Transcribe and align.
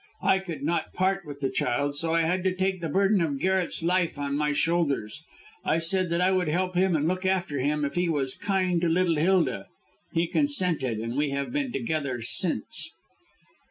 I 0.23 0.39
could 0.39 0.63
not 0.63 0.93
part 0.93 1.27
with 1.27 1.41
the 1.41 1.51
child, 1.51 1.93
so 1.95 2.11
I 2.15 2.23
had 2.23 2.43
to 2.45 2.55
take 2.55 2.81
the 2.81 2.89
burden 2.89 3.21
of 3.21 3.37
Garret's 3.37 3.83
life 3.83 4.17
on 4.17 4.35
my 4.35 4.51
shoulders. 4.51 5.23
I 5.63 5.77
said 5.77 6.09
that 6.09 6.19
I 6.19 6.31
would 6.31 6.47
help 6.47 6.73
him 6.73 6.95
and 6.95 7.07
look 7.07 7.23
after 7.23 7.59
him 7.59 7.85
if 7.85 7.93
he 7.93 8.09
was 8.09 8.33
kind 8.33 8.81
to 8.81 8.89
little 8.89 9.17
Hilda. 9.17 9.67
He 10.11 10.25
consented, 10.25 10.97
and 10.97 11.15
we 11.15 11.29
have 11.29 11.53
been 11.53 11.71
together 11.71 12.13
ever 12.13 12.21
since." 12.23 12.89